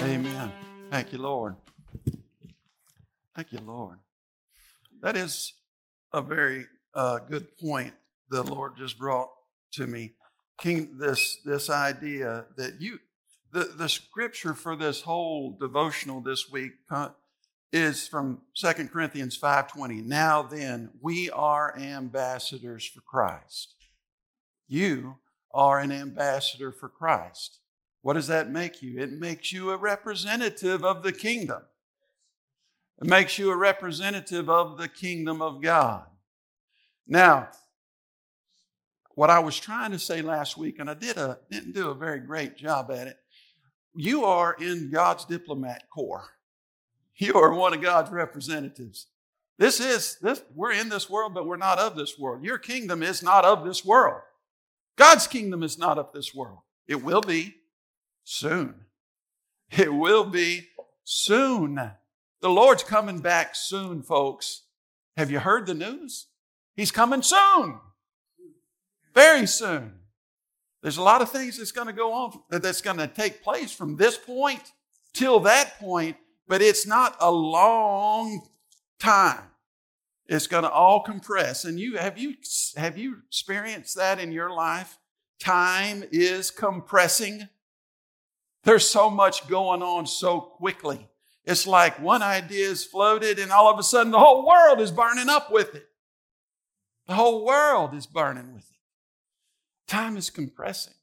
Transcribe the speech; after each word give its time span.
Amen. 0.00 0.50
Thank 0.90 1.12
you, 1.12 1.18
Lord. 1.18 1.56
Thank 3.36 3.52
you, 3.52 3.58
Lord. 3.66 3.98
That 5.02 5.14
is 5.14 5.52
a 6.14 6.22
very 6.22 6.64
uh, 6.94 7.18
good 7.18 7.58
point 7.58 7.92
the 8.30 8.42
Lord 8.42 8.78
just 8.78 8.98
brought 8.98 9.28
to 9.72 9.86
me. 9.86 10.14
King, 10.58 10.96
this 10.98 11.36
this 11.44 11.68
idea 11.68 12.46
that 12.56 12.80
you, 12.80 12.98
the 13.52 13.64
the 13.76 13.90
scripture 13.90 14.54
for 14.54 14.74
this 14.74 15.02
whole 15.02 15.54
devotional 15.60 16.22
this 16.22 16.50
week 16.50 16.72
is 17.72 18.08
from 18.08 18.40
Second 18.54 18.90
Corinthians 18.90 19.36
five 19.36 19.68
twenty. 19.72 20.00
Now 20.00 20.42
then, 20.42 20.90
we 21.00 21.30
are 21.30 21.76
ambassadors 21.78 22.84
for 22.84 23.00
Christ. 23.00 23.74
You 24.66 25.16
are 25.52 25.78
an 25.78 25.92
ambassador 25.92 26.72
for 26.72 26.88
Christ. 26.88 27.58
What 28.02 28.14
does 28.14 28.28
that 28.28 28.50
make 28.50 28.82
you? 28.82 28.98
It 28.98 29.12
makes 29.12 29.52
you 29.52 29.70
a 29.70 29.76
representative 29.76 30.84
of 30.84 31.02
the 31.02 31.12
kingdom. 31.12 31.62
It 33.00 33.08
makes 33.08 33.38
you 33.38 33.50
a 33.50 33.56
representative 33.56 34.48
of 34.48 34.78
the 34.78 34.88
kingdom 34.88 35.40
of 35.40 35.62
God. 35.62 36.04
Now, 37.06 37.48
what 39.14 39.30
I 39.30 39.38
was 39.40 39.58
trying 39.58 39.90
to 39.92 39.98
say 39.98 40.22
last 40.22 40.56
week, 40.56 40.78
and 40.78 40.88
I 40.88 40.94
did 40.94 41.16
a, 41.16 41.38
didn't 41.50 41.74
do 41.74 41.90
a 41.90 41.94
very 41.94 42.20
great 42.20 42.56
job 42.56 42.90
at 42.90 43.06
it, 43.06 43.16
you 43.94 44.24
are 44.24 44.54
in 44.54 44.90
God's 44.90 45.24
diplomat 45.24 45.84
corps. 45.92 46.28
You 47.20 47.34
are 47.34 47.52
one 47.52 47.74
of 47.74 47.82
God's 47.82 48.10
representatives. 48.10 49.06
This 49.58 49.78
is 49.78 50.16
this 50.22 50.42
we're 50.54 50.72
in 50.72 50.88
this 50.88 51.10
world, 51.10 51.34
but 51.34 51.46
we're 51.46 51.58
not 51.58 51.78
of 51.78 51.94
this 51.94 52.18
world. 52.18 52.42
Your 52.42 52.56
kingdom 52.56 53.02
is 53.02 53.22
not 53.22 53.44
of 53.44 53.62
this 53.62 53.84
world. 53.84 54.22
God's 54.96 55.26
kingdom 55.26 55.62
is 55.62 55.78
not 55.78 55.98
of 55.98 56.12
this 56.14 56.34
world. 56.34 56.60
It 56.88 57.04
will 57.04 57.20
be 57.20 57.56
soon. 58.24 58.74
It 59.70 59.92
will 59.92 60.24
be 60.24 60.68
soon. 61.04 61.78
The 62.40 62.48
Lord's 62.48 62.82
coming 62.82 63.18
back 63.18 63.54
soon, 63.54 64.02
folks. 64.02 64.62
Have 65.18 65.30
you 65.30 65.40
heard 65.40 65.66
the 65.66 65.74
news? 65.74 66.28
He's 66.74 66.90
coming 66.90 67.20
soon. 67.20 67.80
Very 69.14 69.46
soon. 69.46 69.92
There's 70.82 70.96
a 70.96 71.02
lot 71.02 71.20
of 71.20 71.30
things 71.30 71.58
that's 71.58 71.72
going 71.72 71.88
to 71.88 71.92
go 71.92 72.14
on, 72.14 72.40
that's 72.48 72.80
going 72.80 72.96
to 72.96 73.06
take 73.06 73.42
place 73.42 73.72
from 73.72 73.96
this 73.96 74.16
point 74.16 74.72
till 75.12 75.40
that 75.40 75.78
point, 75.78 76.16
but 76.50 76.60
it's 76.60 76.84
not 76.84 77.16
a 77.20 77.30
long 77.30 78.42
time. 78.98 79.44
It's 80.26 80.48
going 80.48 80.64
to 80.64 80.70
all 80.70 81.00
compress. 81.00 81.64
And 81.64 81.78
you 81.78 81.96
have 81.96 82.18
you 82.18 82.34
have 82.76 82.98
you 82.98 83.18
experienced 83.28 83.94
that 83.94 84.18
in 84.18 84.32
your 84.32 84.50
life? 84.50 84.98
Time 85.38 86.02
is 86.10 86.50
compressing. 86.50 87.48
There's 88.64 88.84
so 88.84 89.08
much 89.08 89.46
going 89.46 89.80
on 89.80 90.08
so 90.08 90.40
quickly. 90.40 91.08
It's 91.44 91.68
like 91.68 92.00
one 92.00 92.20
idea 92.20 92.68
is 92.68 92.84
floated 92.84 93.38
and 93.38 93.52
all 93.52 93.72
of 93.72 93.78
a 93.78 93.84
sudden 93.84 94.10
the 94.10 94.18
whole 94.18 94.44
world 94.44 94.80
is 94.80 94.90
burning 94.90 95.28
up 95.28 95.52
with 95.52 95.76
it. 95.76 95.86
The 97.06 97.14
whole 97.14 97.46
world 97.46 97.94
is 97.94 98.06
burning 98.06 98.54
with 98.54 98.68
it. 98.68 98.78
Time 99.86 100.16
is 100.16 100.30
compressing. 100.30 100.94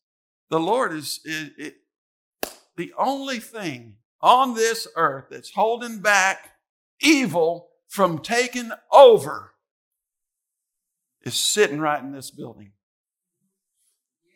The 0.49 0.59
Lord 0.59 0.91
is, 0.91 1.21
is, 1.23 1.51
is 1.57 1.73
the 2.75 2.93
only 2.97 3.39
thing 3.39 3.95
on 4.21 4.53
this 4.55 4.87
earth 4.95 5.25
that's 5.29 5.53
holding 5.53 5.99
back 5.99 6.51
evil 7.01 7.69
from 7.87 8.19
taking 8.19 8.71
over 8.91 9.53
is 11.21 11.35
sitting 11.35 11.79
right 11.79 12.01
in 12.01 12.11
this 12.11 12.31
building. 12.31 12.71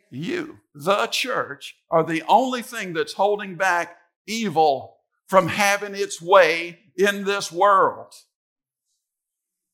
You, 0.10 0.60
the 0.76 1.08
church, 1.08 1.78
are 1.90 2.04
the 2.04 2.24
only 2.28 2.62
thing 2.62 2.94
that's 2.94 3.14
holding 3.14 3.56
back 3.56 3.98
evil 4.28 4.98
from 5.28 5.48
having 5.48 5.96
its 5.96 6.22
way 6.22 6.80
in 6.98 7.24
this 7.24 7.52
world. 7.52 8.14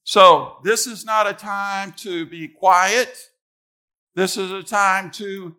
So, 0.04 0.58
this 0.64 0.86
is 0.86 1.04
not 1.04 1.28
a 1.28 1.34
time 1.34 1.92
to 1.98 2.26
be 2.26 2.48
quiet. 2.48 3.18
This 4.16 4.38
is 4.38 4.52
a 4.52 4.64
time 4.64 5.12
to 5.12 5.56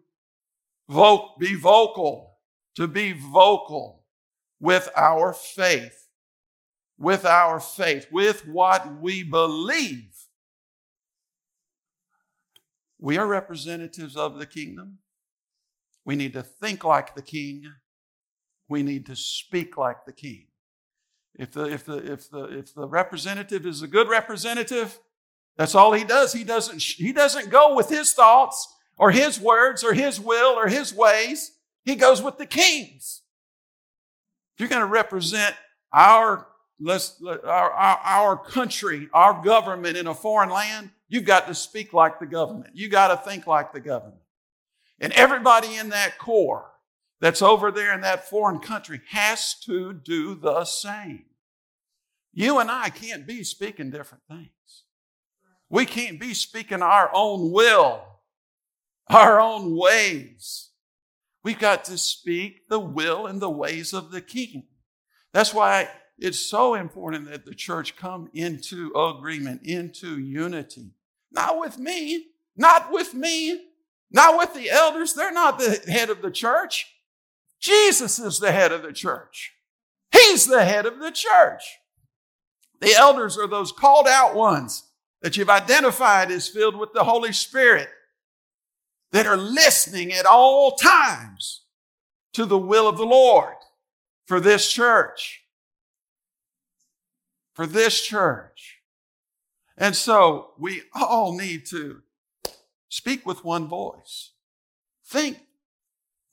vo- 0.88 1.34
be 1.38 1.54
vocal, 1.54 2.38
to 2.76 2.86
be 2.86 3.12
vocal 3.12 3.97
with 4.60 4.88
our 4.96 5.32
faith, 5.32 6.08
with 6.98 7.24
our 7.24 7.60
faith, 7.60 8.06
with 8.10 8.46
what 8.46 9.00
we 9.00 9.22
believe. 9.22 10.14
We 12.98 13.16
are 13.16 13.26
representatives 13.26 14.16
of 14.16 14.38
the 14.38 14.46
kingdom. 14.46 14.98
We 16.04 16.16
need 16.16 16.32
to 16.32 16.42
think 16.42 16.84
like 16.84 17.14
the 17.14 17.22
king. 17.22 17.64
We 18.68 18.82
need 18.82 19.06
to 19.06 19.16
speak 19.16 19.76
like 19.76 20.04
the 20.04 20.12
king. 20.12 20.46
If 21.38 21.52
the, 21.52 21.64
if 21.64 21.84
the, 21.84 22.12
if 22.12 22.30
the, 22.30 22.44
if 22.44 22.74
the 22.74 22.88
representative 22.88 23.64
is 23.64 23.82
a 23.82 23.86
good 23.86 24.08
representative, 24.08 24.98
that's 25.56 25.74
all 25.74 25.92
he 25.92 26.04
does. 26.04 26.32
He 26.32 26.44
doesn't, 26.44 26.82
he 26.82 27.12
doesn't 27.12 27.50
go 27.50 27.76
with 27.76 27.88
his 27.88 28.12
thoughts 28.12 28.74
or 28.98 29.12
his 29.12 29.40
words 29.40 29.84
or 29.84 29.94
his 29.94 30.20
will 30.20 30.54
or 30.54 30.66
his 30.66 30.92
ways. 30.92 31.52
He 31.84 31.94
goes 31.94 32.20
with 32.20 32.38
the 32.38 32.46
king's. 32.46 33.22
If 34.58 34.62
you're 34.62 34.70
going 34.70 34.80
to 34.80 34.92
represent 34.92 35.54
our, 35.92 36.48
our, 36.84 37.46
our, 37.46 38.00
our 38.02 38.36
country, 38.36 39.08
our 39.12 39.40
government 39.40 39.96
in 39.96 40.08
a 40.08 40.14
foreign 40.14 40.50
land, 40.50 40.90
you've 41.08 41.24
got 41.24 41.46
to 41.46 41.54
speak 41.54 41.92
like 41.92 42.18
the 42.18 42.26
government. 42.26 42.70
You've 42.74 42.90
got 42.90 43.06
to 43.06 43.30
think 43.30 43.46
like 43.46 43.72
the 43.72 43.78
government. 43.78 44.18
And 44.98 45.12
everybody 45.12 45.76
in 45.76 45.90
that 45.90 46.18
corps 46.18 46.72
that's 47.20 47.40
over 47.40 47.70
there 47.70 47.94
in 47.94 48.00
that 48.00 48.28
foreign 48.28 48.58
country 48.58 49.00
has 49.10 49.54
to 49.60 49.92
do 49.92 50.34
the 50.34 50.64
same. 50.64 51.26
You 52.32 52.58
and 52.58 52.68
I 52.68 52.88
can't 52.88 53.28
be 53.28 53.44
speaking 53.44 53.92
different 53.92 54.24
things. 54.28 54.48
We 55.70 55.86
can't 55.86 56.18
be 56.18 56.34
speaking 56.34 56.82
our 56.82 57.10
own 57.14 57.52
will, 57.52 58.02
our 59.06 59.40
own 59.40 59.76
ways. 59.76 60.67
We've 61.48 61.58
got 61.58 61.86
to 61.86 61.96
speak 61.96 62.68
the 62.68 62.78
will 62.78 63.26
and 63.26 63.40
the 63.40 63.48
ways 63.48 63.94
of 63.94 64.10
the 64.10 64.20
King. 64.20 64.64
That's 65.32 65.54
why 65.54 65.88
it's 66.18 66.38
so 66.38 66.74
important 66.74 67.30
that 67.30 67.46
the 67.46 67.54
church 67.54 67.96
come 67.96 68.28
into 68.34 68.92
agreement, 68.94 69.62
into 69.64 70.18
unity. 70.18 70.90
Not 71.32 71.58
with 71.58 71.78
me, 71.78 72.26
not 72.54 72.92
with 72.92 73.14
me, 73.14 73.62
not 74.10 74.36
with 74.36 74.52
the 74.52 74.68
elders. 74.68 75.14
They're 75.14 75.32
not 75.32 75.58
the 75.58 75.80
head 75.90 76.10
of 76.10 76.20
the 76.20 76.30
church. 76.30 76.94
Jesus 77.58 78.18
is 78.18 78.40
the 78.40 78.52
head 78.52 78.70
of 78.70 78.82
the 78.82 78.92
church. 78.92 79.54
He's 80.12 80.46
the 80.46 80.66
head 80.66 80.84
of 80.84 80.98
the 80.98 81.12
church. 81.12 81.62
The 82.82 82.92
elders 82.92 83.38
are 83.38 83.48
those 83.48 83.72
called 83.72 84.06
out 84.06 84.34
ones 84.34 84.82
that 85.22 85.38
you've 85.38 85.48
identified 85.48 86.30
as 86.30 86.46
filled 86.46 86.76
with 86.76 86.92
the 86.92 87.04
Holy 87.04 87.32
Spirit 87.32 87.88
that 89.12 89.26
are 89.26 89.36
listening 89.36 90.12
at 90.12 90.26
all 90.26 90.72
times 90.72 91.62
to 92.32 92.44
the 92.44 92.58
will 92.58 92.88
of 92.88 92.98
the 92.98 93.06
Lord 93.06 93.54
for 94.26 94.40
this 94.40 94.70
church. 94.70 95.42
For 97.54 97.66
this 97.66 98.00
church. 98.00 98.82
And 99.76 99.96
so 99.96 100.50
we 100.58 100.82
all 100.94 101.36
need 101.36 101.66
to 101.66 102.02
speak 102.88 103.26
with 103.26 103.44
one 103.44 103.66
voice. 103.68 104.32
Think 105.06 105.40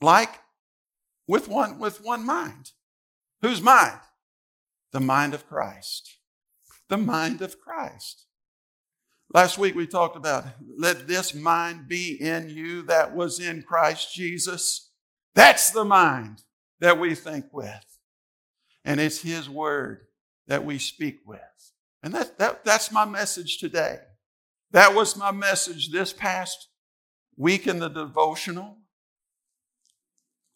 like 0.01 0.41
with 1.27 1.47
one, 1.47 1.79
with 1.79 2.03
one 2.03 2.25
mind. 2.25 2.71
Whose 3.41 3.61
mind? 3.61 3.99
The 4.91 4.99
mind 4.99 5.33
of 5.33 5.47
Christ. 5.47 6.17
The 6.89 6.97
mind 6.97 7.41
of 7.41 7.59
Christ. 7.59 8.24
Last 9.33 9.57
week 9.57 9.75
we 9.75 9.87
talked 9.87 10.15
about 10.15 10.45
let 10.77 11.07
this 11.07 11.33
mind 11.33 11.87
be 11.87 12.21
in 12.21 12.49
you 12.49 12.83
that 12.83 13.15
was 13.15 13.39
in 13.39 13.63
Christ 13.63 14.13
Jesus. 14.13 14.91
That's 15.33 15.71
the 15.71 15.83
mind 15.83 16.43
that 16.79 16.99
we 16.99 17.15
think 17.15 17.45
with. 17.51 17.97
And 18.85 18.99
it's 18.99 19.21
His 19.21 19.49
Word 19.49 20.05
that 20.47 20.63
we 20.63 20.77
speak 20.77 21.19
with. 21.25 21.39
And 22.03 22.13
that, 22.13 22.37
that, 22.37 22.63
that's 22.63 22.91
my 22.91 23.03
message 23.03 23.57
today. 23.57 23.97
That 24.71 24.93
was 24.93 25.17
my 25.17 25.31
message 25.31 25.91
this 25.91 26.13
past 26.13 26.67
week 27.35 27.67
in 27.67 27.79
the 27.79 27.89
devotional. 27.89 28.77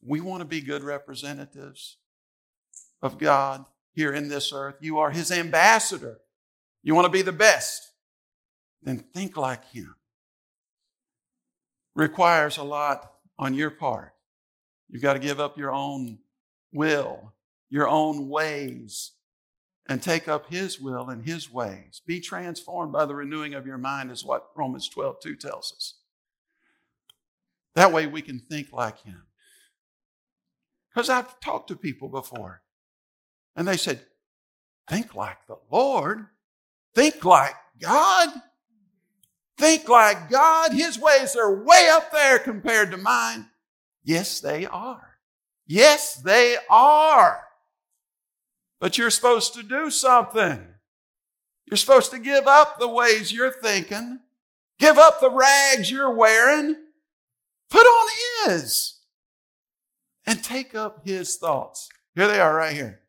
We 0.02 0.22
want 0.22 0.42
to 0.42 0.46
be 0.46 0.62
good 0.62 0.84
representatives 0.84 1.98
of 3.02 3.18
God 3.18 3.66
here 3.94 4.14
in 4.14 4.30
this 4.30 4.54
earth. 4.54 4.76
You 4.80 5.00
are 5.00 5.12
His 5.12 5.32
ambassador. 5.32 6.20
You 6.84 6.96
want 6.96 7.06
to 7.06 7.12
be 7.12 7.24
the 7.24 7.32
best 7.32 7.90
then 8.84 9.00
think 9.14 9.38
like 9.38 9.66
him. 9.66 9.96
Requires 11.96 12.58
a 12.58 12.64
lot 12.64 13.12
on 13.38 13.54
your 13.54 13.72
part. 13.72 14.14
You've 14.90 15.02
got 15.02 15.14
to 15.14 15.20
give 15.20 15.40
up 15.40 15.58
your 15.58 15.72
own 15.72 16.20
will, 16.72 17.34
your 17.70 17.88
own 17.88 18.30
ways, 18.30 19.12
and 19.88 20.02
take 20.02 20.28
up 20.28 20.50
his 20.50 20.80
will 20.80 21.10
and 21.10 21.26
his 21.26 21.52
ways. 21.52 22.02
Be 22.06 22.20
transformed 22.20 22.94
by 22.94 23.06
the 23.06 23.16
renewing 23.16 23.54
of 23.54 23.66
your 23.66 23.78
mind, 23.78 24.12
is 24.12 24.24
what 24.24 24.50
Romans 24.56 24.88
12 24.88 25.20
2 25.22 25.36
tells 25.36 25.74
us. 25.76 25.96
That 27.76 27.92
way 27.92 28.08
we 28.08 28.22
can 28.22 28.40
think 28.40 28.72
like 28.72 29.00
him. 29.04 29.24
Because 30.90 31.10
I've 31.10 31.40
talked 31.40 31.68
to 31.70 31.76
people 31.76 32.10
before, 32.10 32.62
and 33.56 33.68
they 33.68 33.78
said, 33.78 34.02
Think 34.90 35.14
like 35.14 35.46
the 35.48 35.58
Lord. 35.72 36.26
Think 36.96 37.24
like 37.24 37.54
God. 37.80 38.30
Think 39.60 39.90
like 39.90 40.30
God. 40.30 40.72
His 40.72 40.98
ways 40.98 41.36
are 41.36 41.64
way 41.64 41.90
up 41.92 42.14
there 42.14 42.40
compared 42.40 42.92
to 42.92 42.98
mine. 42.98 43.48
Yes, 44.06 44.40
they 44.40 44.66
are. 44.66 45.18
Yes, 45.68 46.16
they 46.16 46.56
are. 46.70 47.42
But 48.80 48.98
you're 48.98 49.10
supposed 49.10 49.54
to 49.56 49.64
do 49.64 49.92
something. 49.92 50.66
You're 51.66 51.78
supposed 51.78 52.10
to 52.12 52.20
give 52.20 52.48
up 52.48 52.80
the 52.80 52.88
ways 52.88 53.34
you're 53.34 53.52
thinking, 53.52 54.22
give 54.80 54.98
up 54.98 55.20
the 55.20 55.30
rags 55.30 55.92
you're 55.92 56.16
wearing, 56.16 56.78
put 57.70 57.86
on 57.86 58.10
His, 58.46 59.02
and 60.26 60.42
take 60.42 60.74
up 60.74 61.06
His 61.06 61.36
thoughts. 61.36 61.90
Here 62.16 62.28
they 62.28 62.40
are, 62.40 62.56
right 62.56 62.74
here. 62.74 63.02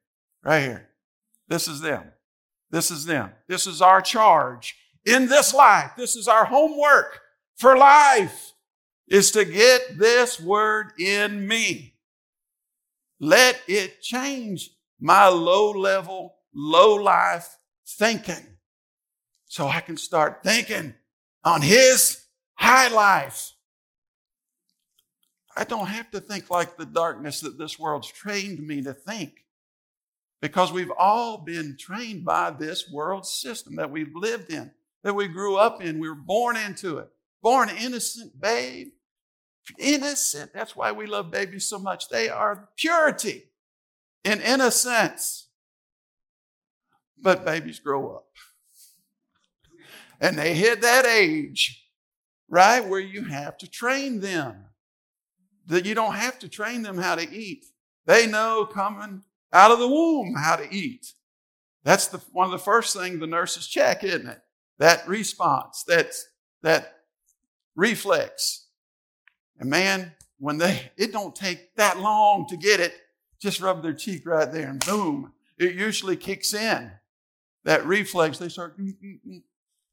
Right 0.42 0.62
here. 0.62 0.88
This 1.46 1.68
is 1.68 1.80
them. 1.80 2.12
This 2.70 2.90
is 2.90 3.04
them. 3.04 3.30
This 3.46 3.68
is 3.68 3.80
our 3.80 4.02
charge 4.02 4.74
in 5.04 5.26
this 5.26 5.54
life. 5.54 5.92
This 5.96 6.16
is 6.16 6.28
our 6.28 6.44
homework 6.44 7.20
for 7.56 7.76
life 7.76 8.52
is 9.08 9.32
to 9.32 9.44
get 9.44 9.98
this 9.98 10.40
word 10.40 10.92
in 10.98 11.46
me. 11.46 11.94
Let 13.18 13.60
it 13.66 14.00
change 14.00 14.70
my 15.00 15.26
low 15.26 15.72
level, 15.72 16.36
low 16.54 16.94
life 16.94 17.58
thinking 17.86 18.56
so 19.46 19.66
I 19.66 19.80
can 19.80 19.96
start 19.96 20.42
thinking 20.42 20.94
on 21.44 21.60
his 21.60 22.24
high 22.54 22.88
life. 22.88 23.52
I 25.56 25.64
don't 25.64 25.88
have 25.88 26.10
to 26.12 26.20
think 26.20 26.48
like 26.48 26.76
the 26.76 26.86
darkness 26.86 27.40
that 27.40 27.58
this 27.58 27.78
world's 27.78 28.08
trained 28.08 28.66
me 28.66 28.82
to 28.82 28.94
think 28.94 29.44
because 30.40 30.72
we've 30.72 30.92
all 30.96 31.38
been 31.38 31.76
trained 31.78 32.24
by 32.24 32.50
this 32.50 32.90
world 32.90 33.26
system 33.26 33.76
that 33.76 33.90
we've 33.90 34.14
lived 34.14 34.52
in, 34.52 34.70
that 35.02 35.14
we 35.14 35.28
grew 35.28 35.56
up 35.56 35.82
in. 35.82 35.98
We 35.98 36.08
were 36.08 36.14
born 36.14 36.56
into 36.56 36.98
it, 36.98 37.08
born 37.42 37.68
innocent 37.70 38.40
babe. 38.40 38.88
Innocent. 39.78 40.52
That's 40.52 40.74
why 40.74 40.90
we 40.90 41.06
love 41.06 41.30
babies 41.30 41.66
so 41.66 41.78
much. 41.78 42.08
They 42.08 42.28
are 42.28 42.68
purity 42.76 43.44
and 44.24 44.40
innocence. 44.40 45.48
But 47.22 47.44
babies 47.44 47.78
grow 47.78 48.16
up. 48.16 48.26
And 50.20 50.36
they 50.36 50.54
hit 50.54 50.82
that 50.82 51.06
age, 51.06 51.86
right, 52.48 52.86
where 52.86 53.00
you 53.00 53.24
have 53.24 53.56
to 53.58 53.70
train 53.70 54.20
them. 54.20 54.64
That 55.66 55.86
you 55.86 55.94
don't 55.94 56.16
have 56.16 56.38
to 56.40 56.48
train 56.48 56.82
them 56.82 56.98
how 56.98 57.14
to 57.14 57.30
eat. 57.32 57.64
They 58.06 58.26
know 58.26 58.66
coming 58.66 59.22
out 59.52 59.70
of 59.70 59.78
the 59.78 59.88
womb 59.88 60.34
how 60.36 60.56
to 60.56 60.74
eat. 60.74 61.12
That's 61.84 62.08
the, 62.08 62.18
one 62.32 62.46
of 62.46 62.52
the 62.52 62.58
first 62.58 62.96
things 62.96 63.20
the 63.20 63.26
nurses 63.26 63.66
check, 63.66 64.02
isn't 64.04 64.26
it? 64.26 64.40
That 64.80 65.06
response, 65.06 65.84
that, 65.88 66.14
that 66.62 67.02
reflex. 67.76 68.66
And 69.58 69.68
man, 69.68 70.12
when 70.38 70.56
they, 70.56 70.90
it 70.96 71.12
don't 71.12 71.36
take 71.36 71.76
that 71.76 72.00
long 72.00 72.46
to 72.48 72.56
get 72.56 72.80
it, 72.80 72.94
just 73.38 73.60
rub 73.60 73.82
their 73.82 73.92
cheek 73.92 74.26
right 74.26 74.50
there 74.50 74.70
and 74.70 74.84
boom, 74.84 75.34
it 75.58 75.74
usually 75.74 76.16
kicks 76.16 76.54
in. 76.54 76.90
That 77.64 77.84
reflex, 77.84 78.38
they 78.38 78.48
start, 78.48 78.80
mm, 78.80 78.96
mm, 79.04 79.18
mm. 79.28 79.42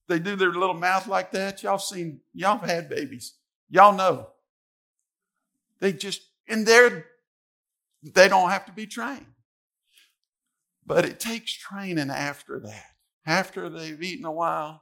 they 0.07 0.19
do 0.19 0.37
their 0.37 0.53
little 0.53 0.73
mouth 0.73 1.05
like 1.05 1.31
that. 1.33 1.63
Y'all 1.63 1.79
seen, 1.79 2.21
y'all 2.33 2.57
had 2.57 2.89
babies. 2.89 3.33
Y'all 3.69 3.93
know. 3.93 4.27
They 5.81 5.91
just, 5.91 6.21
in 6.47 6.63
there, 6.63 7.07
they 8.01 8.29
don't 8.29 8.49
have 8.49 8.65
to 8.67 8.71
be 8.71 8.87
trained. 8.87 9.25
But 10.85 11.03
it 11.03 11.19
takes 11.19 11.51
training 11.51 12.09
after 12.09 12.61
that. 12.61 12.96
After 13.27 13.69
they've 13.69 14.01
eaten 14.01 14.25
a 14.25 14.31
while, 14.31 14.81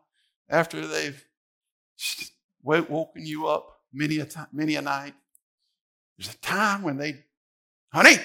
after 0.49 0.85
they've 0.85 1.25
woken 2.63 3.25
you 3.25 3.47
up 3.47 3.81
many 3.91 4.19
a 4.19 4.25
time, 4.25 4.47
many 4.53 4.75
a 4.75 4.81
night. 4.81 5.15
There's 6.17 6.33
a 6.33 6.37
time 6.37 6.83
when 6.83 6.97
they, 6.97 7.23
honey, 7.91 8.17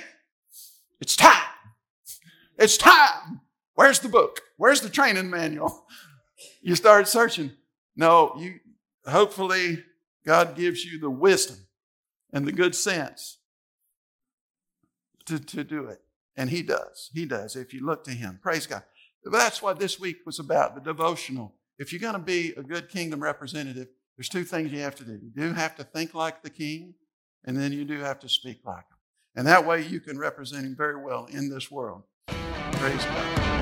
it's 1.01 1.17
time. 1.17 1.43
It's 2.59 2.77
time. 2.77 3.41
Where's 3.75 4.01
the 4.01 4.11
book? 4.11 4.43
Where's 4.59 4.83
the 4.83 4.91
training 4.91 5.31
manual? 5.31 5.87
You 6.61 6.75
start 6.77 7.09
searching. 7.09 7.53
No, 7.97 8.35
you 8.39 8.61
hopefully 9.07 9.83
God 10.27 10.55
gives 10.55 10.85
you 10.85 11.01
the 11.01 11.11
wisdom 11.11 11.67
and 12.33 12.47
the 12.47 12.53
good 12.53 12.75
sense 12.75 13.39
to, 15.25 15.39
to 15.39 15.65
do 15.65 15.87
it. 15.87 16.03
And 16.37 16.51
He 16.51 16.63
does. 16.63 17.11
He 17.15 17.25
does 17.25 17.57
if 17.57 17.73
you 17.73 17.85
look 17.85 18.05
to 18.05 18.11
Him. 18.11 18.39
Praise 18.43 18.67
God. 18.67 18.83
But 19.25 19.33
that's 19.33 19.61
what 19.63 19.79
this 19.79 20.01
week 20.01 20.19
was 20.25 20.39
about 20.39 20.75
the 20.75 20.81
devotional. 20.81 21.55
If 21.79 21.93
you're 21.93 22.01
going 22.01 22.15
to 22.15 22.19
be 22.19 22.53
a 22.57 22.63
good 22.63 22.89
kingdom 22.89 23.23
representative, 23.23 23.89
there's 24.17 24.29
two 24.29 24.45
things 24.45 24.73
you 24.73 24.81
have 24.81 24.97
to 24.97 25.05
do. 25.05 25.13
You 25.13 25.31
do 25.35 25.53
have 25.53 25.77
to 25.77 25.85
think 25.85 26.15
like 26.15 26.43
the 26.43 26.51
king, 26.51 26.95
and 27.45 27.57
then 27.57 27.73
you 27.73 27.85
do 27.85 28.01
have 28.01 28.21
to 28.21 28.29
speak 28.29 28.61
like 28.65 28.79
him. 28.79 28.99
And 29.37 29.47
that 29.47 29.67
way 29.67 29.83
you 29.83 30.01
can 30.01 30.19
represent 30.19 30.67
him 30.67 30.75
very 30.77 31.03
well 31.03 31.27
in 31.27 31.49
this 31.49 31.71
world. 31.71 32.03
Praise 32.27 33.05
God. 33.05 33.60